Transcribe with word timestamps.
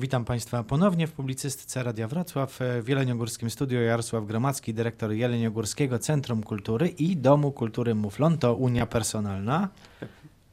Witam 0.00 0.24
Państwa 0.24 0.64
ponownie 0.64 1.06
w 1.06 1.12
publicystyce 1.12 1.82
Radia 1.82 2.08
Wrocław 2.08 2.58
w 2.82 2.88
Jeleniogórskim 2.88 3.50
Studio 3.50 3.80
Jarosław 3.80 4.26
Gromacki, 4.26 4.74
dyrektor 4.74 5.12
Jeleniogórskiego 5.12 5.98
Centrum 5.98 6.42
Kultury 6.42 6.88
i 6.88 7.16
Domu 7.16 7.52
Kultury 7.52 7.94
Muflon, 7.94 8.38
to 8.38 8.54
Unia 8.54 8.86
Personalna. 8.86 9.68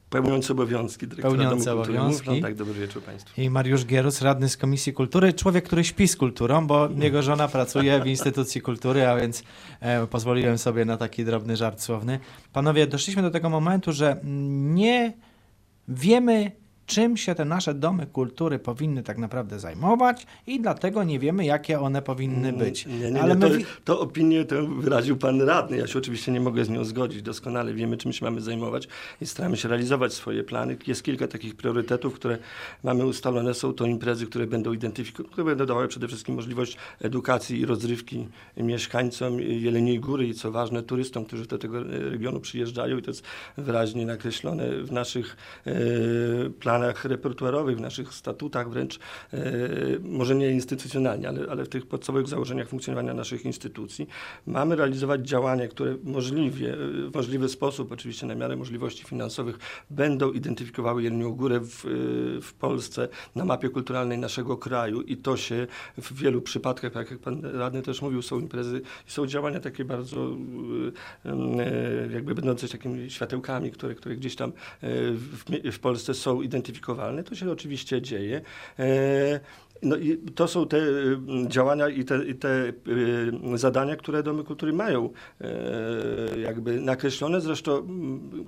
Pełniący 0.10 0.54
obowiązki 0.54 1.08
dyrektora 1.08 1.34
Pełniący 1.34 1.66
Domu 1.66 1.78
Kultury 1.78 2.00
obowiązki. 2.00 2.30
Muflon. 2.30 2.42
Tak, 2.42 2.56
dobry 2.56 2.74
wieczór 2.74 3.04
Państwu. 3.04 3.42
I 3.42 3.50
Mariusz 3.50 3.86
Gierus, 3.86 4.22
radny 4.22 4.50
z 4.50 4.58
Komisji 4.58 4.94
Kultury, 4.94 5.34
człowiek, 5.34 5.66
który 5.66 5.84
śpi 5.84 6.08
z 6.08 6.16
kulturą, 6.16 6.68
bo 6.68 6.90
jego 6.90 7.22
żona 7.22 7.48
pracuje 7.48 8.02
w 8.02 8.08
instytucji 8.08 8.62
kultury, 8.62 9.08
a 9.08 9.16
więc 9.16 9.44
e, 9.80 10.08
pozwoliłem 10.08 10.58
sobie 10.58 10.86
na 10.86 10.98
taki 10.98 11.26
drobny 11.26 11.58
żart 11.58 11.82
słowny. 11.82 12.20
Panowie, 12.54 12.88
doszliśmy 12.88 13.22
do 13.22 13.32
tego 13.32 13.50
momentu, 13.50 13.92
że 13.92 14.20
nie 14.24 15.14
wiemy, 15.88 16.52
czym 16.86 17.18
się 17.18 17.36
te 17.36 17.46
nasze 17.46 17.74
domy 17.74 18.08
kultury 18.08 18.60
powinny 18.60 19.04
tak 19.04 19.18
naprawdę 19.18 19.60
zajmować 19.60 20.28
i 20.48 20.62
dlatego 20.62 21.04
nie 21.04 21.20
wiemy, 21.20 21.46
jakie 21.46 21.80
one 21.80 22.02
powinny 22.02 22.54
być. 22.54 22.86
Mm, 22.88 23.00
Nie, 23.02 23.12
nie, 23.12 23.22
Ale 23.22 23.36
nie, 23.36 23.40
my 23.46 23.50
to, 23.52 23.58
wi- 23.58 23.66
to 23.86 24.00
opinię 24.00 24.46
tę 24.46 24.80
wyraził 24.82 25.18
pan 25.18 25.42
radny. 25.42 25.78
Ja 25.78 25.88
się 25.88 26.00
oczywiście 26.00 26.32
nie 26.32 26.40
mogę 26.40 26.66
z 26.66 26.70
nią 26.70 26.84
zgodzić. 26.84 27.22
Doskonale 27.22 27.74
wiemy, 27.74 27.98
czym 27.98 28.14
się 28.14 28.26
mamy 28.26 28.42
zajmować 28.42 28.88
i 29.22 29.26
staramy 29.26 29.58
się 29.58 29.68
realizować 29.68 30.14
swoje 30.14 30.44
plany. 30.44 30.78
Jest 30.88 31.04
kilka 31.04 31.28
takich 31.28 31.56
priorytetów, 31.56 32.14
które 32.14 32.38
mamy 32.84 33.06
ustalone. 33.06 33.54
Są 33.54 33.74
to 33.74 33.86
imprezy, 33.86 34.26
które 34.28 34.48
będą 34.48 34.74
identyfikowane, 34.74 35.32
które 35.32 35.46
będą 35.46 35.66
dawały 35.66 35.88
przede 35.88 36.08
wszystkim 36.08 36.36
możliwość 36.36 36.78
edukacji 37.02 37.60
i 37.60 37.66
rozrywki 37.66 38.28
mieszkańcom 38.58 39.40
Jeleniej 39.42 40.00
Góry 40.00 40.28
i 40.28 40.34
co 40.34 40.52
ważne 40.52 40.84
turystom, 40.84 41.26
którzy 41.26 41.46
do 41.46 41.58
tego 41.58 41.84
regionu 41.84 42.40
przyjeżdżają 42.40 42.98
i 42.98 43.02
to 43.02 43.12
jest 43.12 43.24
wyraźnie 43.58 44.06
nakreślone 44.06 44.70
w 44.84 44.92
naszych 44.92 45.38
e, 45.66 45.72
planach 46.60 46.75
repertuarowych, 47.04 47.78
w 47.78 47.82
naszych 47.82 48.14
statutach 48.14 48.70
wręcz, 48.70 49.00
e, 49.34 49.40
może 50.02 50.36
nie 50.36 50.52
instytucjonalnie, 50.52 51.30
ale, 51.30 51.48
ale 51.50 51.66
w 51.66 51.70
tych 51.70 51.86
podstawowych 51.86 52.28
założeniach 52.28 52.68
funkcjonowania 52.68 53.14
naszych 53.14 53.46
instytucji. 53.46 54.08
Mamy 54.48 54.76
realizować 54.76 55.28
działania, 55.28 55.68
które 55.68 55.98
możliwie, 56.04 56.74
e, 56.74 56.78
w 57.10 57.12
możliwy 57.14 57.50
sposób, 57.50 57.92
oczywiście 57.92 58.26
na 58.26 58.36
miarę 58.36 58.56
możliwości 58.56 59.04
finansowych, 59.04 59.60
będą 59.90 60.32
identyfikowały 60.32 61.04
Jelenią 61.04 61.32
Górę 61.32 61.60
w, 61.60 61.86
e, 61.86 61.90
w 62.42 62.54
Polsce 62.54 63.08
na 63.36 63.46
mapie 63.46 63.70
kulturalnej 63.70 64.18
naszego 64.18 64.58
kraju 64.58 65.02
i 65.02 65.18
to 65.18 65.38
się 65.38 65.68
w 65.98 66.14
wielu 66.14 66.42
przypadkach, 66.42 66.94
tak 66.94 67.12
jak 67.12 67.20
pan 67.20 67.42
radny 67.46 67.82
też 67.82 68.02
mówił, 68.02 68.22
są 68.22 68.40
imprezy, 68.40 68.82
są 69.08 69.28
działania 69.28 69.60
takie 69.60 69.86
bardzo 69.86 70.30
jakby 72.14 72.36
będące 72.36 72.68
takimi 72.68 73.12
światełkami, 73.12 73.72
które, 73.72 73.96
które 73.96 74.16
gdzieś 74.16 74.36
tam 74.36 74.52
w, 74.82 75.72
w 75.72 75.80
Polsce 75.80 76.14
są 76.14 76.42
identyfikowane. 76.42 76.65
To 77.24 77.36
się 77.36 77.52
oczywiście 77.52 78.02
dzieje. 78.02 78.42
No 79.82 79.96
i 79.96 80.18
to 80.18 80.48
są 80.48 80.68
te 80.68 80.78
y, 80.78 81.18
działania 81.48 81.90
i 81.90 82.06
te, 82.06 82.26
i 82.26 82.36
te 82.36 82.74
y, 82.88 83.58
zadania, 83.58 83.96
które 83.96 84.24
domy 84.24 84.44
kultury 84.44 84.74
mają 84.74 85.10
e, 85.42 86.40
jakby 86.40 86.82
nakreślone. 86.82 87.42
Zresztą 87.42 87.88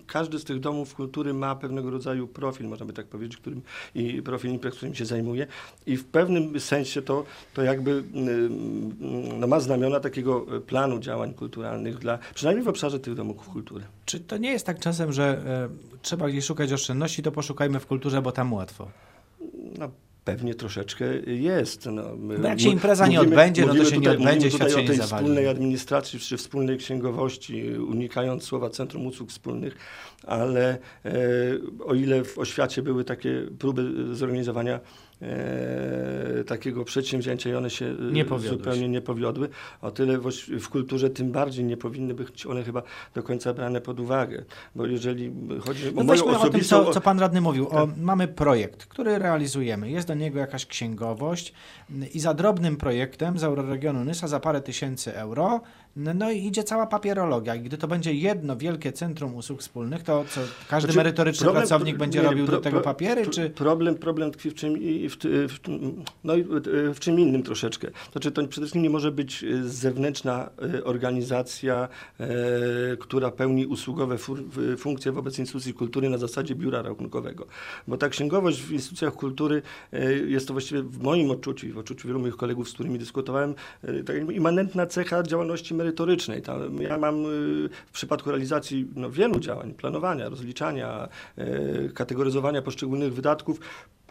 każdy 0.08 0.40
z 0.40 0.44
tych 0.44 0.60
domów 0.60 0.96
kultury 0.96 1.34
ma 1.34 1.56
pewnego 1.56 1.90
rodzaju 1.90 2.28
profil, 2.28 2.68
można 2.68 2.86
by 2.86 2.94
tak 2.94 3.08
powiedzieć, 3.08 3.38
którym 3.38 3.62
i 3.96 4.22
profil 4.22 4.52
imprez, 4.52 4.76
którym 4.76 4.96
się 4.96 5.06
zajmuje. 5.06 5.48
I 5.86 5.98
w 5.98 6.06
pewnym 6.06 6.60
sensie 6.60 7.02
to, 7.02 7.26
to 7.54 7.62
jakby 7.62 7.92
y, 7.92 8.04
no, 9.40 9.48
ma 9.48 9.60
znamiona 9.60 10.00
takiego 10.00 10.46
planu 10.68 11.00
działań 11.00 11.34
kulturalnych 11.34 11.98
dla, 11.98 12.20
przynajmniej 12.36 12.66
w 12.66 12.68
obszarze 12.68 13.00
tych 13.00 13.16
domów 13.16 13.50
kultury. 13.50 13.84
Czy 14.06 14.20
to 14.20 14.38
nie 14.38 14.52
jest 14.52 14.66
tak 14.66 14.80
czasem, 14.80 15.12
że 15.12 15.24
e, 15.24 15.70
trzeba 16.02 16.30
gdzieś 16.30 16.46
szukać 16.46 16.74
oszczędności, 16.74 17.24
to 17.24 17.32
poszukajmy 17.32 17.80
w 17.80 17.88
kulturze, 17.88 18.22
bo 18.22 18.32
tam 18.32 18.54
łatwo? 18.54 18.88
No, 19.80 19.92
pewnie 20.28 20.56
troszeczkę 20.56 21.06
jest. 21.26 21.86
No, 21.86 22.04
Bo 22.18 22.48
jak 22.48 22.60
się 22.60 22.70
impreza 22.70 23.08
nie 23.08 23.22
odbędzie, 23.22 23.62
no 23.62 23.68
to 23.68 23.74
mówimy 23.74 23.90
się 23.90 23.98
nie 23.98 24.08
tutaj, 24.08 24.18
odbędzie, 24.18 24.46
mówimy 24.46 24.52
świat 24.52 24.72
się 24.72 24.78
o 24.78 24.82
nie 24.82 24.94
zawali. 24.94 25.24
wspólnej 25.24 25.48
administracji 25.48 26.20
czy 26.20 26.38
wspólnej 26.38 26.78
księgowości, 26.78 27.64
unikając 27.90 28.44
słowa 28.44 28.70
Centrum 28.70 29.08
Usług 29.08 29.30
Wspólnych, 29.30 29.78
ale 30.24 30.78
e, 31.06 31.12
o 31.86 31.94
ile 31.94 32.24
w 32.24 32.38
oświacie 32.38 32.82
były 32.82 33.04
takie 33.04 33.44
próby 33.60 34.16
zorganizowania 34.16 34.80
e, 35.22 36.44
takiego 36.44 36.86
przedsięwzięcia 36.86 37.50
i 37.50 37.54
one 37.54 37.70
się 37.70 37.86
e, 37.86 38.12
Nie 38.12 38.26
zupełnie 38.50 38.80
się. 38.82 38.90
nie 38.90 39.02
powiodły, 39.02 39.50
o 39.82 39.92
tyle 39.92 40.18
w, 40.18 40.30
w 40.60 40.70
kulturze 40.70 41.10
tym 41.10 41.32
bardziej 41.32 41.66
nie 41.66 41.78
powinny 41.78 42.14
być 42.14 42.46
one 42.46 42.64
chyba 42.64 42.82
do 43.16 43.24
końca 43.24 43.54
brane 43.54 43.82
pod 43.82 44.00
uwagę, 44.00 44.44
bo 44.76 44.86
jeżeli 44.86 45.34
chodzi 45.60 45.88
o 45.88 45.92
No 45.92 46.04
moją 46.04 46.08
weźmy 46.08 46.28
o 46.28 46.32
tym, 46.32 46.42
osobistą... 46.42 46.86
co, 46.86 46.92
co 46.94 47.02
pan 47.02 47.20
radny 47.20 47.42
mówił. 47.42 47.68
O, 47.68 47.88
Tak. 47.88 47.98
mamy 47.98 48.28
projekt, 48.28 48.86
który 48.86 49.20
realizujemy. 49.20 49.90
Jest 49.92 50.08
do 50.08 50.14
niego 50.14 50.40
jakaś 50.40 50.66
księgowość 50.66 51.54
i 52.14 52.20
za 52.20 52.34
drobnym 52.34 52.78
projektem 52.78 53.40
z 53.40 53.44
Euroregionu 53.44 54.04
Nysa 54.06 54.28
za 54.28 54.40
parę 54.40 54.62
tysięcy 54.62 55.16
euro, 55.16 55.62
no, 55.98 56.14
no 56.14 56.32
i 56.32 56.46
idzie 56.46 56.64
cała 56.64 56.88
papierologia. 56.88 57.56
I 57.56 57.60
gdy 57.62 57.78
to 57.78 57.88
będzie 57.88 58.14
jedno 58.14 58.58
wielkie 58.58 58.92
centrum 58.92 59.36
usług 59.36 59.60
wspólnych, 59.62 60.04
to 60.04 60.26
co, 60.30 60.42
każdy 60.70 60.88
Znaczy, 60.88 60.98
merytoryczny 60.98 61.44
problem- 61.46 61.62
pracownik 61.68 61.98
będzie 61.98 62.20
nie, 62.20 62.26
robił 62.26 62.46
pro- 62.46 62.56
do 62.58 62.62
tego 62.62 62.78
pro- 62.78 62.84
papiery, 62.84 63.22
pro- 63.24 63.32
czy... 63.34 63.50
Problem, 63.50 63.96
problem 63.96 64.32
tkwi 64.32 64.50
w 64.50 64.56
czym, 64.56 64.74
w, 65.10 65.16
w, 65.54 65.58
no 66.24 66.34
w- 66.94 67.00
czym 67.00 67.20
innym 67.20 67.44
troszeczkę. 67.44 67.88
Znaczy 68.12 68.32
to 68.32 68.42
przede 68.42 68.52
wszystkim 68.66 68.82
nie 68.84 68.90
może 68.90 69.12
być 69.12 69.44
e, 69.44 69.64
zewnętrzna 69.64 70.50
e, 70.76 70.84
organizacja, 70.84 71.88
e, 72.20 72.28
która 73.00 73.32
pełni 73.32 73.66
usługowe 73.66 74.18
fur, 74.18 74.44
w- 74.44 74.78
funkcje 74.78 75.12
wobec 75.12 75.40
instytucji 75.40 75.74
kultury 75.74 76.10
na 76.10 76.18
zasadzie 76.18 76.56
biura 76.56 76.82
rachunkowego. 76.82 77.46
Bo 77.88 77.98
ta 77.98 78.10
księgowość 78.10 78.62
w 78.62 78.72
instytucjach 78.72 79.14
kultury 79.14 79.62
e, 79.94 80.14
jest 80.14 80.48
to 80.48 80.54
właściwie 80.54 80.82
w 80.82 81.00
moim 81.04 81.32
odczuciu 81.32 81.68
i 81.68 81.72
w 81.72 81.78
odczuciu 81.78 82.08
wielu 82.08 82.20
moich 82.20 82.36
kolegów, 82.38 82.70
z 82.70 82.74
którymi 82.74 83.00
dyskutowałem, 83.00 83.56
e, 83.84 84.04
tak 84.04 84.16
immanentna 84.32 84.86
cecha 84.86 85.24
działalności 85.24 85.74
merytorycznej. 85.74 85.87
Tam 86.42 86.82
ja 86.82 86.98
mam 86.98 87.26
e, 87.26 87.28
w 87.86 87.92
przypadku 87.92 88.30
realizacji 88.30 88.88
no, 88.96 89.12
wielu 89.12 89.40
działań, 89.40 89.74
planowania, 89.74 90.30
rozliczania, 90.30 91.10
e, 91.38 91.90
kategoryzowania 91.90 92.62
poszczególnych 92.62 93.14
wydatków, 93.14 93.60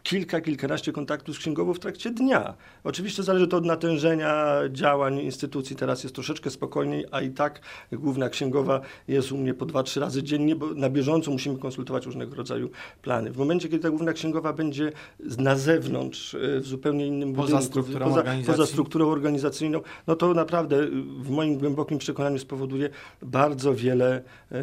kilka, 0.06 0.40
kilkanaście 0.40 0.92
kontaktów 0.92 1.36
z 1.36 1.38
księgową 1.38 1.74
w 1.74 1.78
trakcie 1.78 2.10
dnia. 2.10 2.54
Oczywiście 2.84 3.22
zależy 3.22 3.48
to 3.48 3.56
od 3.56 3.64
natężenia 3.64 4.54
działań 4.70 5.18
instytucji. 5.18 5.76
Teraz 5.76 6.02
jest 6.02 6.14
troszeczkę 6.14 6.50
spokojniej, 6.50 7.04
a 7.10 7.20
i 7.20 7.30
tak 7.30 7.60
główna 7.92 8.28
księgowa 8.28 8.80
jest 9.08 9.32
u 9.32 9.38
mnie 9.38 9.54
po 9.54 9.66
dwa, 9.66 9.82
trzy 9.82 10.00
razy 10.00 10.22
dziennie, 10.22 10.56
bo 10.56 10.74
na 10.74 10.90
bieżąco 10.90 11.30
musimy 11.30 11.58
konsultować 11.58 12.06
różnego 12.06 12.34
rodzaju 12.36 12.70
plany. 13.02 13.32
W 13.32 13.36
momencie, 13.36 13.68
kiedy 13.68 13.82
ta 13.82 13.90
główna 13.90 14.12
księgowa 14.12 14.52
będzie 14.52 14.92
na 15.38 15.56
zewnątrz, 15.56 16.34
e, 16.34 16.60
w 16.60 16.66
zupełnie 16.66 17.06
innym 17.06 17.34
Poza 17.34 17.56
budynku, 17.56 17.72
strukturą 17.72 18.08
poza, 18.08 18.24
poza 18.46 18.66
strukturą 18.66 19.08
organizacyjną, 19.08 19.80
no 20.06 20.16
to 20.16 20.34
naprawdę 20.34 20.76
y, 20.76 20.90
w 21.18 21.30
moim 21.30 21.58
głębokim 21.58 21.98
przekonaniu 21.98 22.38
spowoduje 22.38 22.90
bardzo 23.22 23.74
wiele 23.74 24.22
e, 24.52 24.62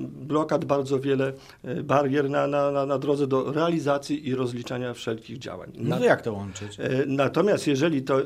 blokad, 0.00 0.64
bardzo 0.64 1.00
wiele 1.00 1.32
e, 1.64 1.82
barier 1.82 2.30
na, 2.30 2.46
na, 2.46 2.70
na, 2.70 2.86
na 2.86 2.98
drodze 2.98 3.26
do 3.26 3.52
realizacji 3.52 4.13
i 4.14 4.34
rozliczania 4.34 4.94
wszelkich 4.94 5.38
działań. 5.38 5.70
No 5.74 5.98
to 5.98 6.04
jak 6.04 6.22
to 6.22 6.32
łączyć? 6.32 6.80
E, 6.80 7.04
Natomiast 7.06 7.66
jeżeli 7.66 8.02
to, 8.02 8.20
e, 8.20 8.24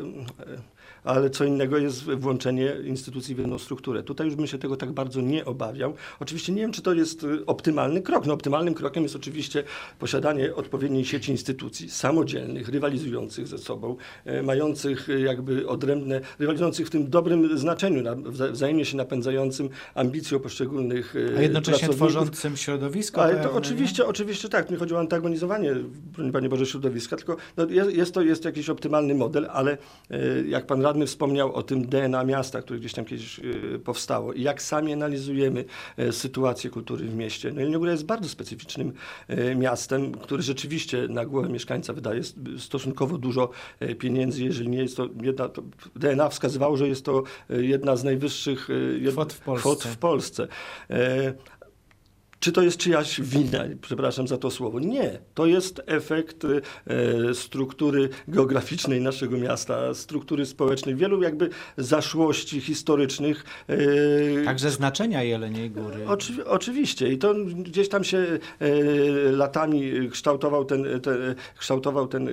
ale 1.05 1.31
co 1.31 1.45
innego 1.45 1.79
jest 1.79 2.05
włączenie 2.05 2.73
instytucji 2.85 3.35
w 3.35 3.39
jedną 3.39 3.59
strukturę. 3.59 4.03
Tutaj 4.03 4.27
już 4.27 4.37
bym 4.37 4.47
się 4.47 4.59
tego 4.59 4.77
tak 4.77 4.93
bardzo 4.93 5.21
nie 5.21 5.45
obawiał. 5.45 5.95
Oczywiście 6.21 6.53
nie 6.53 6.61
wiem, 6.63 6.73
czy 6.73 6.83
to 6.83 6.95
jest 6.95 7.25
e, 7.25 7.47
optymalny 7.47 8.03
krok. 8.03 8.27
No, 8.27 8.35
optymalnym 8.35 8.75
krokiem 8.75 9.03
jest 9.03 9.17
oczywiście 9.17 9.65
posiadanie 9.99 10.55
odpowiedniej 10.55 11.05
sieci 11.05 11.33
instytucji 11.33 11.91
samodzielnych, 11.91 12.69
rywalizujących 12.69 13.49
ze 13.49 13.59
sobą, 13.59 13.97
mających 14.43 15.09
jakby 15.25 15.69
odrębne, 15.69 16.21
rywalizujących 16.39 16.87
w 16.87 16.91
tym 16.91 17.11
dobrym 17.11 17.59
znaczeniu, 17.59 18.03
na, 18.03 18.15
wza- 18.17 18.53
wzajemnie 18.53 18.85
się 18.85 18.97
napędzającym 18.97 19.69
ambicją 19.95 20.39
poszczególnych 20.41 21.15
A 21.39 21.43
jednocześnie 21.43 21.89
tworzącym 21.89 22.57
środowisko 22.57 23.23
Ale 23.23 23.37
to 23.37 23.53
oczywiście, 23.53 24.07
oczywiście 24.07 24.49
tak, 24.49 24.71
nie 24.71 24.77
chodzi 24.77 24.95
o 24.95 24.99
antagonizowanie, 24.99 25.75
broń 26.17 26.33
Panie 26.33 26.49
Boże, 26.49 26.67
środowiska, 26.67 27.17
tylko 27.17 27.37
no, 27.57 27.67
jest, 27.71 27.97
jest 27.97 28.15
to 28.15 28.23
jest 28.23 28.45
jakiś 28.45 28.71
optymalny 28.71 29.15
model, 29.15 29.49
ale 29.53 29.79
e, 30.11 30.19
jak 30.49 30.67
Pan 30.67 30.83
Radny 30.83 31.07
wspomniał 31.07 31.55
o 31.55 31.63
tym 31.63 31.87
DNA 31.87 32.25
miasta, 32.25 32.63
które 32.63 32.79
gdzieś 32.79 32.93
tam 32.93 33.05
kiedyś 33.05 33.39
e, 33.39 33.43
powstało 33.79 34.33
i 34.33 34.43
jak 34.43 34.63
sami 34.63 34.93
analizujemy 34.93 35.65
e, 35.97 36.13
sytuację 36.13 36.71
kultury 36.71 37.05
w 37.05 37.15
mieście. 37.15 37.53
No 37.53 37.61
Jelenia 37.61 37.79
Góra 37.79 37.93
jest 37.93 38.07
bardzo 38.07 38.29
specyficznym 38.29 38.93
miastem, 39.57 40.13
który 40.13 40.43
rzeczywiście 40.43 41.09
na 41.09 41.27
głowę 41.27 41.49
mieszkańca 41.49 41.93
wydaje 41.93 42.21
stosunkowo 42.59 43.19
dużo 43.19 43.51
pieniędzy, 43.99 44.45
jeżeli 44.45 44.69
nie 44.69 44.79
jest 44.79 44.97
to 44.97 45.09
jedna, 45.23 45.49
to 45.49 45.63
DNA 45.97 46.29
wskazywało, 46.29 46.77
że 46.77 46.89
jest 46.89 47.05
to 47.05 47.23
jedna 47.49 47.97
z 47.97 48.05
najwyższych 48.05 48.69
jed- 49.01 49.13
Kwot 49.13 49.33
w 49.33 49.41
Polsce. 49.41 49.61
kwot 49.61 49.85
w 49.85 49.97
Polsce. 49.97 50.49
Czy 52.41 52.53
to 52.53 52.63
jest 52.63 52.77
czyjaś 52.79 53.21
wina? 53.21 53.59
Przepraszam 53.81 54.29
za 54.29 54.39
to 54.39 54.51
słowo. 54.51 54.81
Nie. 54.81 55.19
To 55.35 55.47
jest 55.47 55.83
efekt 55.87 56.45
e, 56.45 57.35
struktury 57.35 58.09
geograficznej 58.29 59.01
naszego 59.01 59.39
miasta, 59.39 59.95
struktury 59.95 60.47
społecznej, 60.47 60.95
wielu 60.95 61.23
jakby 61.23 61.51
zaszłości 61.77 62.61
historycznych. 62.61 63.45
E, 63.69 64.45
Także 64.45 64.71
znaczenia 64.71 65.23
Jeleniej 65.23 65.71
Góry. 65.71 66.05
Oczywi- 66.07 66.43
oczywiście. 66.47 67.13
I 67.13 67.19
to 67.19 67.35
gdzieś 67.45 67.89
tam 67.89 68.05
się 68.05 68.19
e, 68.19 68.69
latami 69.33 69.93
kształtował 70.11 70.65
ten, 70.65 70.85
ten, 71.03 71.35
kształtował 71.59 72.09
ten, 72.09 72.29
e, 72.29 72.33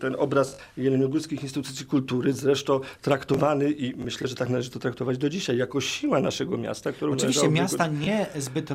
ten 0.00 0.16
obraz 0.18 0.58
jeleniogórskich 0.76 1.42
instytucji 1.42 1.86
kultury, 1.86 2.32
zresztą 2.32 2.80
traktowany 3.02 3.70
i 3.70 3.94
myślę, 3.96 4.28
że 4.28 4.34
tak 4.34 4.48
należy 4.48 4.70
to 4.70 4.78
traktować 4.78 5.18
do 5.18 5.28
dzisiaj, 5.30 5.56
jako 5.56 5.80
siła 5.80 6.20
naszego 6.20 6.58
miasta, 6.58 6.92
którą 6.92 7.12
Oczywiście 7.12 7.48
miasta 7.48 7.86
nie 7.86 8.26
zbyt 8.38 8.70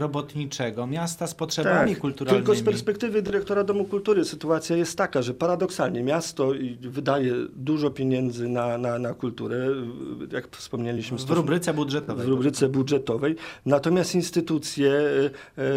miasta 0.88 1.28
z 1.28 1.36
potrzebami 1.36 1.92
tak, 1.92 2.00
kulturalnymi. 2.00 2.46
Tylko 2.46 2.62
z 2.62 2.64
perspektywy 2.64 3.22
dyrektora 3.22 3.64
Domu 3.64 3.86
Kultury 3.86 4.26
sytuacja 4.26 4.76
jest 4.76 4.98
taka, 4.98 5.22
że 5.22 5.34
paradoksalnie 5.34 6.04
miasto 6.04 6.52
wydaje 6.82 7.34
dużo 7.56 7.90
pieniędzy 7.90 8.50
na, 8.50 8.78
na, 8.78 9.00
na 9.00 9.14
kulturę, 9.14 9.68
jak 10.32 10.58
wspomnieliśmy. 10.58 11.18
w 11.18 11.30
rubryce 11.30 11.74
budżetowej. 11.74 12.26
w 12.26 12.30
rubryce 12.30 12.70
budżetowej, 12.70 13.36
natomiast 13.66 14.16
instytucje 14.16 14.92
e, 14.92 15.62
e, 15.62 15.72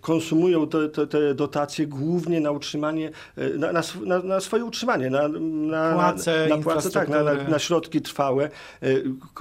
konsumują 0.00 0.68
te, 0.68 0.88
te, 0.88 1.06
te 1.06 1.34
dotacje 1.34 1.86
głównie 1.86 2.40
na 2.40 2.50
utrzymanie, 2.50 3.10
e, 3.36 3.48
na, 3.58 3.72
na, 4.06 4.18
na, 4.22 4.40
swoje 4.40 4.64
utrzymanie, 4.64 5.10
na, 5.10 5.28
na, 5.28 5.94
Płace, 5.94 6.46
na, 6.48 6.56
na 6.56 6.62
płace, 6.62 6.90
tak, 6.90 7.08
na, 7.08 7.22
na, 7.22 7.58
środki 7.58 8.00
trwałe. 8.00 8.50
E, 8.82 8.88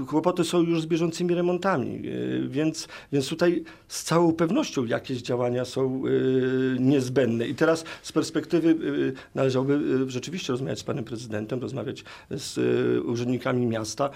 Kłopoty 0.07 0.43
są 0.43 0.61
już 0.61 0.81
z 0.81 0.85
bieżącymi 0.85 1.35
remontami, 1.35 2.01
więc, 2.47 2.87
więc 3.11 3.29
tutaj 3.29 3.63
z 3.87 4.03
całą 4.03 4.32
pewnością 4.33 4.85
jakieś 4.85 5.21
działania 5.21 5.65
są 5.65 6.03
e, 6.05 6.79
niezbędne. 6.79 7.47
I 7.47 7.55
teraz 7.55 7.83
z 8.01 8.11
perspektywy 8.11 8.69
e, 8.69 9.35
należałoby 9.35 9.73
e, 10.05 10.09
rzeczywiście 10.09 10.53
rozmawiać 10.53 10.79
z 10.79 10.83
panem 10.83 11.03
prezydentem, 11.03 11.61
rozmawiać 11.61 12.03
z 12.31 12.59
urzędnikami 13.05 13.65
miasta, 13.65 14.09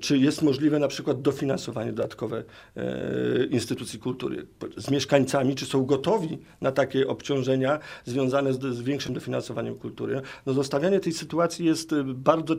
czy 0.00 0.18
jest 0.18 0.42
możliwe 0.42 0.78
na 0.78 0.88
przykład 0.88 1.22
dofinansowanie 1.22 1.92
dodatkowe 1.92 2.44
instytucji 3.50 3.98
kultury 3.98 4.46
z 4.76 4.90
mieszkańcami, 4.90 5.54
czy 5.54 5.66
są 5.66 5.84
gotowi 5.84 6.38
na 6.60 6.72
takie 6.72 7.08
obciążenia 7.08 7.78
związane 8.04 8.54
z, 8.54 8.60
z 8.60 8.82
większym 8.82 9.14
dofinansowaniem 9.14 9.74
kultury. 9.74 10.20
No 10.46 10.52
zostawianie 10.52 11.00
tej 11.00 11.12
sytuacji 11.12 11.66
jest 11.66 11.94
bardzo, 12.04 12.56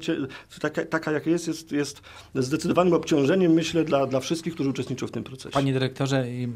taka, 0.62 0.86
taka 0.86 1.12
jaka 1.12 1.30
jest, 1.30 1.48
jest, 1.48 1.72
jest 1.72 2.02
zdecydowanym 2.36 2.94
obciążeniem, 2.94 3.52
myślę, 3.52 3.84
dla, 3.84 4.06
dla 4.06 4.20
wszystkich, 4.20 4.54
którzy 4.54 4.70
uczestniczą 4.70 5.08
w 5.08 5.12
tym 5.12 5.24
procesie. 5.24 5.54
Panie 5.54 5.74
dyrektorze 5.74 6.26
y, 6.26 6.48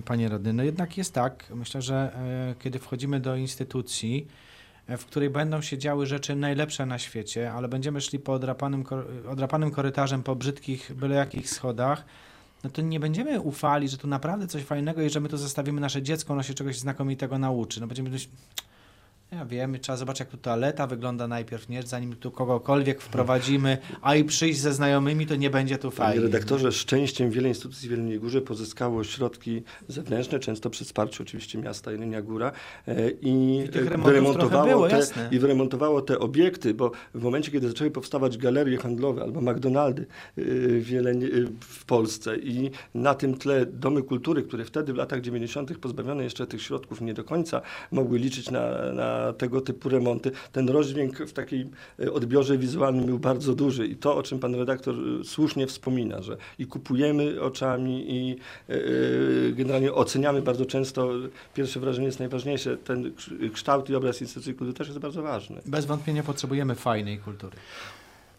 panie 0.00 0.28
radny, 0.28 0.52
no 0.52 0.62
jednak 0.62 0.98
jest 0.98 1.14
tak, 1.14 1.44
myślę, 1.54 1.82
że 1.82 2.12
e, 2.14 2.54
kiedy 2.58 2.78
wchodzimy 2.78 3.20
do 3.20 3.36
instytucji, 3.36 4.26
e, 4.86 4.96
w 4.96 5.06
której 5.06 5.30
będą 5.30 5.60
się 5.62 5.78
działy 5.78 6.06
rzeczy 6.06 6.36
najlepsze 6.36 6.86
na 6.86 6.98
świecie, 6.98 7.52
ale 7.52 7.68
będziemy 7.68 8.00
szli 8.00 8.18
po 8.18 8.32
odrapanym, 8.32 8.84
odrapanym 9.28 9.70
korytarzem, 9.70 10.22
po 10.22 10.36
brzydkich, 10.36 10.94
byle 10.94 11.14
jakich 11.14 11.50
schodach, 11.50 12.04
no 12.64 12.70
to 12.70 12.82
nie 12.82 13.00
będziemy 13.00 13.40
ufali, 13.40 13.88
że 13.88 13.98
tu 13.98 14.06
naprawdę 14.06 14.46
coś 14.46 14.62
fajnego 14.62 15.02
i 15.02 15.10
że 15.10 15.20
my 15.20 15.28
tu 15.28 15.36
zostawimy 15.36 15.80
nasze 15.80 16.02
dziecko, 16.02 16.32
ono 16.32 16.42
się 16.42 16.54
czegoś 16.54 16.78
znakomitego 16.78 17.38
nauczy. 17.38 17.80
No 17.80 17.86
będziemy 17.86 18.10
myśleć, 18.10 18.30
ja 19.32 19.44
wiem, 19.44 19.78
trzeba 19.80 19.96
zobaczyć, 19.96 20.20
jak 20.20 20.28
tu 20.28 20.36
toaleta 20.36 20.86
wygląda 20.86 21.28
najpierw, 21.28 21.68
nie? 21.68 21.82
Zanim 21.82 22.16
tu 22.16 22.30
kogokolwiek 22.30 23.00
wprowadzimy, 23.00 23.78
a 24.02 24.14
i 24.14 24.24
przyjść 24.24 24.60
ze 24.60 24.72
znajomymi, 24.72 25.26
to 25.26 25.36
nie 25.36 25.50
będzie 25.50 25.78
tu 25.78 25.90
Panie 25.90 25.96
fajnie. 25.96 26.22
redaktorze, 26.22 26.72
szczęściem 26.72 27.30
wiele 27.30 27.48
instytucji 27.48 27.88
w 27.88 27.90
Jeleniej 27.90 28.18
Górze 28.20 28.40
pozyskało 28.40 29.04
środki 29.04 29.62
zewnętrzne, 29.88 30.38
często 30.38 30.70
przy 30.70 30.84
wsparciu 30.84 31.22
oczywiście 31.22 31.58
miasta 31.58 31.92
Jelenia 31.92 32.22
Góra 32.22 32.52
e, 32.88 33.10
i, 33.10 33.56
I 33.56 33.60
e, 33.60 33.68
trochę 33.68 34.48
było, 34.48 34.88
te, 34.88 34.96
jasne. 34.96 35.28
i 35.30 35.38
wyremontowało 35.38 36.02
te 36.02 36.18
obiekty, 36.18 36.74
bo 36.74 36.90
w 37.14 37.22
momencie, 37.22 37.50
kiedy 37.50 37.68
zaczęły 37.68 37.90
powstawać 37.90 38.38
galerie 38.38 38.78
handlowe 38.78 39.22
albo 39.22 39.40
McDonaldy 39.40 40.02
e, 40.02 40.06
w, 40.80 40.90
Jeleni, 40.90 41.26
w 41.60 41.84
Polsce 41.84 42.36
i 42.36 42.70
na 42.94 43.14
tym 43.14 43.38
tle 43.38 43.66
domy 43.66 44.02
kultury, 44.02 44.42
które 44.42 44.64
wtedy 44.64 44.92
w 44.92 44.96
latach 44.96 45.20
90. 45.20 45.78
pozbawione 45.78 46.24
jeszcze 46.24 46.46
tych 46.46 46.62
środków 46.62 47.00
nie 47.00 47.14
do 47.14 47.24
końca 47.24 47.60
mogły 47.92 48.18
liczyć 48.18 48.50
na, 48.50 48.92
na 48.92 49.17
tego 49.38 49.60
typu 49.60 49.88
remonty, 49.88 50.30
ten 50.52 50.68
rozdźwięk 50.68 51.18
w 51.18 51.32
takiej 51.32 51.70
e, 52.00 52.12
odbiorze 52.12 52.58
wizualnym 52.58 53.06
był 53.06 53.18
bardzo 53.18 53.54
duży 53.54 53.86
i 53.86 53.96
to, 53.96 54.16
o 54.16 54.22
czym 54.22 54.38
pan 54.38 54.54
redaktor 54.54 54.94
e, 54.94 55.24
słusznie 55.24 55.66
wspomina, 55.66 56.22
że 56.22 56.36
i 56.58 56.66
kupujemy 56.66 57.40
oczami 57.40 58.14
i 58.14 58.36
e, 58.68 58.76
generalnie 59.52 59.92
oceniamy 59.92 60.42
bardzo 60.42 60.66
często, 60.66 61.10
pierwsze 61.54 61.80
wrażenie 61.80 62.06
jest 62.06 62.18
najważniejsze, 62.18 62.76
ten 62.76 63.12
kształt 63.52 63.90
i 63.90 63.94
obraz 63.94 64.20
instytucji 64.20 64.54
kultury 64.54 64.78
też 64.78 64.88
jest 64.88 65.00
bardzo 65.00 65.22
ważny. 65.22 65.60
Bez 65.66 65.84
wątpienia 65.84 66.22
potrzebujemy 66.22 66.74
fajnej 66.74 67.18
kultury. 67.18 67.56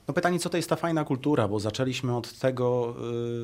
No 0.08 0.14
pytanie, 0.14 0.40
co 0.40 0.50
to 0.50 0.58
jest 0.58 0.70
ta 0.70 0.76
fajna 0.76 1.04
kultura, 1.04 1.48
bo 1.48 1.60
zaczęliśmy 1.60 2.18
od 2.18 2.40
tego, 2.40 2.96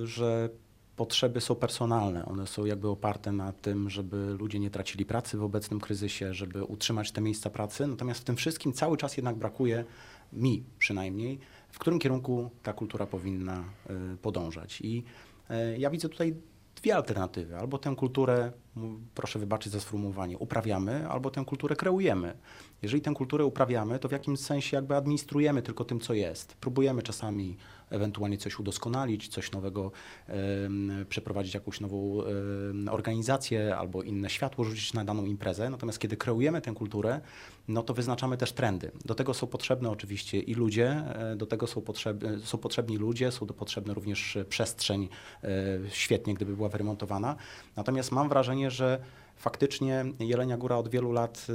że 0.03 0.49
potrzeby 0.95 1.41
są 1.41 1.55
personalne. 1.55 2.25
One 2.25 2.47
są 2.47 2.65
jakby 2.65 2.89
oparte 2.89 3.31
na 3.31 3.53
tym, 3.53 3.89
żeby 3.89 4.35
ludzie 4.39 4.59
nie 4.59 4.69
tracili 4.69 5.05
pracy 5.05 5.37
w 5.37 5.43
obecnym 5.43 5.79
kryzysie, 5.79 6.33
żeby 6.33 6.63
utrzymać 6.63 7.11
te 7.11 7.21
miejsca 7.21 7.49
pracy. 7.49 7.87
Natomiast 7.87 8.19
w 8.19 8.23
tym 8.23 8.35
wszystkim 8.35 8.73
cały 8.73 8.97
czas 8.97 9.17
jednak 9.17 9.35
brakuje 9.35 9.85
mi 10.33 10.63
przynajmniej, 10.79 11.39
w 11.69 11.79
którym 11.79 11.99
kierunku 11.99 12.49
ta 12.63 12.73
kultura 12.73 13.05
powinna 13.05 13.63
y, 14.13 14.17
podążać. 14.17 14.81
I 14.81 15.03
y, 15.51 15.77
ja 15.77 15.89
widzę 15.89 16.09
tutaj 16.09 16.35
dwie 16.75 16.95
alternatywy. 16.95 17.57
Albo 17.57 17.77
tę 17.77 17.95
kulturę, 17.95 18.51
proszę 19.15 19.39
wybaczyć 19.39 19.73
za 19.73 19.79
sformułowanie, 19.79 20.37
uprawiamy, 20.37 21.09
albo 21.09 21.31
tę 21.31 21.45
kulturę 21.45 21.75
kreujemy. 21.75 22.37
Jeżeli 22.81 23.01
tę 23.01 23.13
kulturę 23.13 23.45
uprawiamy, 23.45 23.99
to 23.99 24.07
w 24.09 24.11
jakimś 24.11 24.39
sensie 24.39 24.77
jakby 24.77 24.95
administrujemy 24.95 25.61
tylko 25.61 25.85
tym, 25.85 25.99
co 25.99 26.13
jest. 26.13 26.55
Próbujemy 26.55 27.01
czasami 27.01 27.57
ewentualnie 27.95 28.37
coś 28.37 28.59
udoskonalić, 28.59 29.27
coś 29.27 29.51
nowego, 29.51 29.91
przeprowadzić 31.09 31.53
jakąś 31.53 31.79
nową 31.79 32.21
organizację 32.91 33.77
albo 33.77 34.03
inne 34.03 34.29
światło 34.29 34.63
rzucić 34.63 34.93
na 34.93 35.05
daną 35.05 35.25
imprezę. 35.25 35.69
Natomiast 35.69 35.99
kiedy 35.99 36.17
kreujemy 36.17 36.61
tę 36.61 36.73
kulturę, 36.73 37.21
no 37.67 37.83
to 37.83 37.93
wyznaczamy 37.93 38.37
też 38.37 38.51
trendy. 38.51 38.91
Do 39.05 39.15
tego 39.15 39.33
są 39.33 39.47
potrzebne 39.47 39.89
oczywiście 39.89 40.39
i 40.39 40.53
ludzie, 40.53 40.89
e, 40.89 41.35
do 41.35 41.45
tego 41.45 41.67
są, 41.67 41.81
potrzeb, 41.81 42.23
są 42.43 42.57
potrzebni 42.57 42.97
ludzie, 42.97 43.31
są 43.31 43.45
potrzebne 43.47 43.93
również 43.93 44.35
e, 44.35 44.45
przestrzeń, 44.45 45.09
e, 45.43 45.47
świetnie 45.89 46.33
gdyby 46.33 46.55
była 46.55 46.69
wyremontowana. 46.69 47.35
Natomiast 47.75 48.11
mam 48.11 48.29
wrażenie, 48.29 48.71
że 48.71 48.99
faktycznie 49.35 50.05
Jelenia 50.19 50.57
Góra 50.57 50.77
od 50.77 50.89
wielu 50.89 51.11
lat 51.11 51.47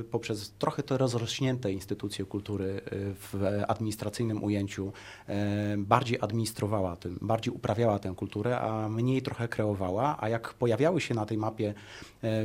y, 0.00 0.04
poprzez 0.04 0.52
trochę 0.58 0.82
te 0.82 0.98
rozrośnięte 0.98 1.72
instytucje 1.72 2.24
kultury 2.24 2.64
y, 2.64 2.80
w 3.14 3.62
administracyjnym 3.68 4.44
ujęciu 4.44 4.92
y, 5.28 5.32
bardziej 5.78 6.18
administrowała 6.20 6.96
tym, 6.96 7.18
bardziej 7.22 7.54
uprawiała 7.54 7.98
tę 7.98 8.14
kulturę, 8.16 8.60
a 8.60 8.88
mniej 8.88 9.22
trochę 9.22 9.48
kreowała, 9.48 10.16
a 10.20 10.28
jak 10.28 10.54
pojawiały 10.54 11.00
się 11.00 11.14
na 11.14 11.26
tej 11.26 11.38
mapie 11.38 11.74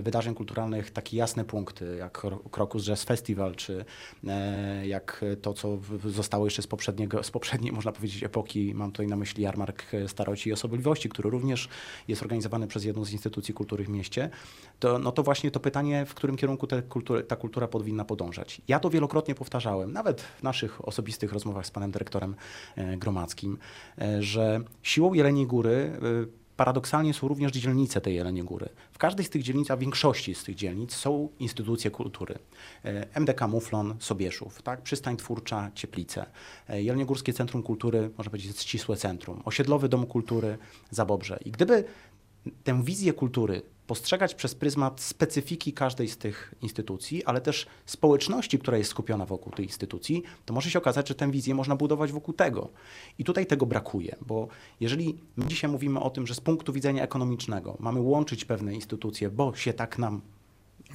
wydarzeń 0.02 0.36
kulturalnych 0.36 0.92
takie 0.92 1.18
jasne 1.18 1.46
punkty, 1.46 1.96
jak 2.00 2.18
Kro- 2.18 2.50
Krokus 2.52 2.86
Jazz 2.86 3.04
Festival, 3.04 3.56
czy 3.56 3.86
jak 4.84 5.26
to, 5.42 5.54
co 5.54 5.78
zostało 6.06 6.46
jeszcze 6.46 6.62
z, 6.62 6.68
poprzedniego, 6.68 7.24
z 7.24 7.32
poprzedniej, 7.32 7.72
można 7.72 7.92
powiedzieć, 7.92 8.24
epoki, 8.24 8.74
mam 8.76 8.92
tutaj 8.92 9.08
na 9.08 9.16
myśli 9.16 9.44
jarmark 9.44 9.84
staroci 10.08 10.50
i 10.50 10.54
osobliwości, 10.54 11.10
który 11.10 11.30
również 11.30 11.70
jest 12.08 12.22
organizowany 12.22 12.68
przez 12.68 12.84
jedną 12.84 13.06
z 13.06 13.12
instytucji 13.12 13.54
kultury 13.54 13.84
w 13.84 13.90
mieście, 13.90 14.30
to, 14.82 15.00
no 15.00 15.12
to 15.12 15.24
właśnie 15.24 15.52
to 15.52 15.60
pytanie, 15.60 16.06
w 16.06 16.14
którym 16.14 16.38
kierunku 16.38 16.68
kultury, 16.90 17.24
ta 17.24 17.36
kultura 17.36 17.68
powinna 17.68 18.06
podążać. 18.06 18.62
Ja 18.68 18.80
to 18.80 18.90
wielokrotnie 18.90 19.36
powtarzałem, 19.36 19.94
nawet 19.94 20.22
w 20.22 20.44
naszych 20.44 20.88
osobistych 20.88 21.34
rozmowach 21.34 21.66
z 21.66 21.72
panem 21.72 21.92
dyrektorem 21.92 22.36
e, 22.76 22.98
Gromackim, 22.98 23.58
e, 24.02 24.24
że 24.24 24.62
siłą 24.84 25.14
Jeleniej 25.14 25.48
Góry 25.48 25.72
e, 25.72 26.42
paradoksalnie 26.58 27.14
są 27.14 27.28
również 27.28 27.52
dzielnice 27.52 28.02
tej 28.02 28.16
Jeleniej 28.16 28.44
Góry. 28.44 28.70
W 28.92 28.98
każdej 28.98 29.26
z 29.26 29.30
tych 29.30 29.44
dzielnic, 29.44 29.72
a 29.72 29.76
w 29.76 29.80
większości 29.80 30.36
z 30.36 30.44
tych 30.44 30.56
dzielnic 30.56 30.96
są 30.96 31.30
instytucje 31.40 31.92
kultury. 31.92 32.40
MDK 33.14 33.48
Muflon, 33.48 33.96
Sobieszów, 34.00 34.62
tak? 34.62 34.82
Przystań 34.82 35.18
Twórcza, 35.18 35.72
Cieplice, 35.76 36.26
Jeleniogórskie 36.70 37.34
Centrum 37.34 37.64
Kultury, 37.64 38.10
można 38.18 38.32
powiedzieć 38.32 38.60
ścisłe 38.60 38.96
centrum, 38.96 39.42
Osiedlowy 39.46 39.90
Dom 39.90 40.06
Kultury, 40.06 40.58
Zabobrze. 40.92 41.40
I 41.46 41.52
gdyby 41.52 41.84
tę 42.64 42.84
wizję 42.84 43.14
kultury 43.14 43.62
postrzegać 43.92 44.36
przez 44.36 44.56
pryzmat 44.56 45.02
specyfiki 45.02 45.74
każdej 45.74 46.08
z 46.08 46.18
tych 46.18 46.56
instytucji, 46.62 47.26
ale 47.26 47.42
też 47.42 47.66
społeczności, 47.86 48.60
która 48.60 48.78
jest 48.78 48.90
skupiona 48.90 49.26
wokół 49.26 49.54
tej 49.54 49.66
instytucji, 49.66 50.24
to 50.46 50.54
może 50.54 50.70
się 50.70 50.80
okazać, 50.80 51.08
że 51.08 51.16
tę 51.16 51.32
wizję 51.32 51.56
można 51.56 51.76
budować 51.76 52.12
wokół 52.12 52.34
tego. 52.34 52.70
I 53.20 53.24
tutaj 53.24 53.46
tego 53.46 53.66
brakuje, 53.66 54.16
bo 54.22 54.48
jeżeli 54.80 55.18
my 55.36 55.46
dzisiaj 55.46 55.72
mówimy 55.72 56.00
o 56.00 56.10
tym, 56.10 56.28
że 56.28 56.36
z 56.36 56.42
punktu 56.42 56.74
widzenia 56.74 57.04
ekonomicznego 57.04 57.78
mamy 57.80 58.02
łączyć 58.02 58.46
pewne 58.46 58.76
instytucje, 58.76 59.30
bo 59.30 59.56
się 59.56 59.74
tak 59.74 59.98
nam 59.98 60.22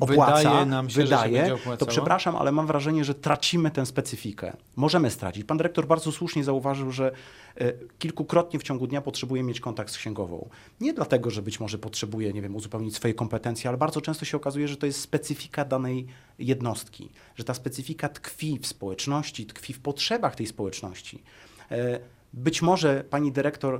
opłaca, 0.00 0.36
Wydaje 0.36 0.66
nam 0.66 0.90
się, 0.90 0.94
że 0.94 1.00
się 1.00 1.04
wydaje, 1.04 1.42
będzie 1.42 1.76
to 1.76 1.86
przepraszam, 1.86 2.36
ale 2.36 2.52
mam 2.52 2.66
wrażenie, 2.66 3.04
że 3.04 3.14
tracimy 3.14 3.70
tę 3.70 3.86
specyfikę. 3.86 4.56
Możemy 4.76 5.10
stracić. 5.10 5.44
Pan 5.44 5.56
dyrektor 5.56 5.86
bardzo 5.86 6.12
słusznie 6.12 6.44
zauważył, 6.44 6.92
że 6.92 7.12
e, 7.56 7.72
kilkukrotnie 7.98 8.58
w 8.58 8.62
ciągu 8.62 8.86
dnia 8.86 9.00
potrzebuje 9.00 9.42
mieć 9.42 9.60
kontakt 9.60 9.92
z 9.92 9.96
księgową. 9.96 10.48
Nie 10.80 10.94
dlatego, 10.94 11.30
że 11.30 11.42
być 11.42 11.60
może 11.60 11.78
potrzebuje, 11.78 12.32
nie 12.32 12.42
wiem, 12.42 12.56
uzupełnić 12.56 12.96
swoje 12.96 13.14
kompetencje, 13.14 13.68
ale 13.68 13.78
bardzo 13.78 14.00
często 14.00 14.24
się 14.24 14.36
okazuje, 14.36 14.68
że 14.68 14.76
to 14.76 14.86
jest 14.86 15.00
specyfika 15.00 15.64
danej 15.64 16.06
jednostki, 16.38 17.10
że 17.36 17.44
ta 17.44 17.54
specyfika 17.54 18.08
tkwi 18.08 18.58
w 18.58 18.66
społeczności, 18.66 19.46
tkwi 19.46 19.72
w 19.72 19.80
potrzebach 19.80 20.36
tej 20.36 20.46
społeczności. 20.46 21.22
Być 22.36 22.62
może 22.62 23.04
pani 23.10 23.32
dyrektor 23.32 23.74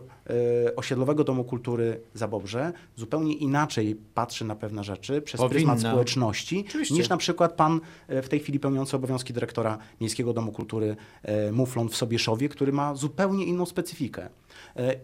e, 0.65 0.77
Osiedlowego 0.77 1.25
Domu 1.25 1.45
Kultury 1.45 2.01
Zabobrze 2.15 2.73
zupełnie 2.97 3.35
inaczej 3.35 3.97
patrzy 4.15 4.45
na 4.45 4.57
pewne 4.57 4.85
rzeczy 4.85 5.23
przez 5.23 5.41
Powinna. 5.41 5.55
pryzmat 5.55 5.81
społeczności, 5.93 6.65
Oczywiście. 6.69 6.95
niż 6.95 7.09
na 7.09 7.17
przykład 7.17 7.53
pan 7.53 7.81
e, 8.09 8.23
w 8.23 8.29
tej 8.29 8.41
chwili 8.41 8.61
pełniący 8.61 8.97
obowiązki 8.97 9.33
dyrektora 9.33 9.79
Miejskiego 10.01 10.33
Domu 10.33 10.53
Kultury 10.53 10.97
e, 11.23 11.53
Muflon 11.53 11.89
w 11.89 11.97
Sobieszowie, 11.97 12.49
który 12.49 12.73
ma 12.73 12.95
zupełnie 12.95 13.45
inną 13.45 13.67
specyfikę. 13.67 14.29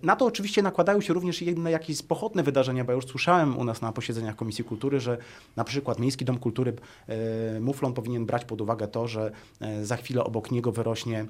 Na 0.02 0.16
to 0.16 0.26
oczywiście 0.26 0.62
nakładają 0.62 1.00
się 1.00 1.14
również 1.14 1.42
inne 1.42 1.70
jakieś 1.70 2.02
pochodne 2.02 2.42
wydarzenia, 2.42 2.84
bo 2.84 2.92
ja 2.92 2.96
już 2.96 3.06
słyszałem 3.06 3.58
u 3.58 3.64
nas 3.64 3.82
na 3.82 3.92
posiedzeniach 3.92 4.36
Komisji 4.36 4.64
Kultury, 4.64 5.00
że 5.00 5.18
na 5.56 5.64
przykład 5.64 5.98
Miejski 5.98 6.24
Dom 6.24 6.38
Kultury 6.38 6.72
Muflon 7.60 7.92
powinien 7.92 8.26
brać 8.26 8.44
pod 8.44 8.60
uwagę 8.60 8.88
to, 8.88 9.08
że 9.08 9.32
za 9.82 9.96
chwilę 9.96 10.24
obok 10.24 10.50
niego 10.50 10.72
wyrośnie 10.72 11.26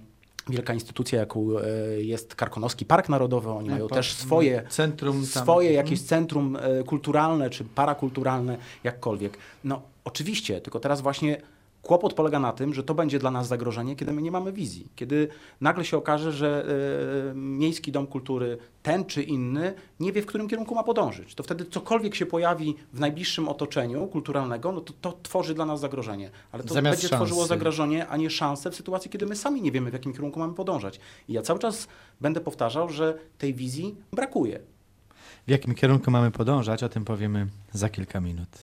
wielka 0.48 0.74
instytucja, 0.74 1.20
jaką 1.20 1.46
e, 1.58 1.64
jest 2.02 2.34
Karkonoski 2.34 2.84
Park 2.84 3.08
Narodowy. 3.08 3.50
Oni 3.50 3.70
mają 3.70 3.88
Pa- 3.88 3.94
też 3.94 4.12
swoje 4.12 4.62
centrum 4.68 5.26
tam. 5.34 5.42
swoje 5.42 5.72
jakieś 5.72 6.02
centrum 6.02 6.56
e, 6.56 6.82
kulturalne 6.84 7.50
czy 7.50 7.64
parakulturalne, 7.64 8.56
jakkolwiek. 8.84 9.38
No 9.64 9.82
oczywiście, 10.04 10.60
tylko 10.60 10.80
teraz 10.80 11.00
właśnie 11.00 11.36
kłopot 11.82 12.14
polega 12.14 12.38
na 12.38 12.52
tym, 12.52 12.74
że 12.74 12.82
to 12.82 12.94
będzie 12.94 13.18
dla 13.18 13.30
nas 13.30 13.48
zagrożenie, 13.48 13.96
kiedy 13.96 14.12
my 14.12 14.22
nie 14.22 14.30
mamy 14.30 14.52
wizji. 14.52 14.88
Kiedy 14.96 15.28
nagle 15.60 15.84
się 15.84 15.96
okaże, 15.96 16.32
że 16.32 16.66
e, 17.30 17.34
Miejski 17.34 17.92
Dom 17.92 18.06
Kultury, 18.06 18.58
ten 18.82 19.04
czy 19.04 19.22
inny, 19.22 19.74
nie 20.00 20.12
wie, 20.12 20.22
w 20.22 20.26
którym 20.26 20.48
kierunku 20.48 20.74
ma 20.74 20.82
podążyć. 20.82 21.34
To 21.34 21.42
wtedy 21.42 21.64
cokolwiek 21.64 22.14
się 22.14 22.26
pojawi 22.26 22.74
w 22.92 23.00
najbliższym 23.00 23.48
otoczeniu 23.48 24.06
kulturalnego, 24.06 24.72
no 24.72 24.80
to 24.80 24.92
to 25.00 25.18
tworzy 25.22 25.54
dla 25.54 25.66
nas 25.66 25.80
zagrożenie. 25.80 26.30
Ale 26.52 26.62
to 26.62 26.74
Zamiast 26.74 27.02
będzie 27.02 27.16
tworzyło 27.16 27.40
szansy. 27.40 27.48
zagrożenie, 27.48 28.08
a 28.08 28.16
nie 28.16 28.30
szansę 28.30 28.70
w 28.70 28.74
sytuacji, 28.76 29.10
kiedy 29.10 29.26
my 29.26 29.36
sami 29.36 29.62
nie 29.62 29.72
wiemy, 29.72 29.90
w 29.90 29.92
jakim 29.92 30.12
kierunku 30.12 30.38
mamy 30.40 30.54
podążać. 30.54 31.00
I 31.28 31.32
ja 31.32 31.42
cały 31.42 31.58
czas 31.58 31.88
będę 32.20 32.40
powtarzał, 32.40 32.88
że 32.88 33.18
tej 33.38 33.54
wizji 33.54 33.96
brakuje. 34.12 34.60
W 35.46 35.50
jakim 35.50 35.74
kierunku 35.74 36.10
mamy 36.10 36.30
podążać, 36.30 36.82
o 36.82 36.88
tym 36.88 37.04
powiemy 37.04 37.46
za 37.72 37.88
kilka 37.88 38.20
minut. 38.20 38.58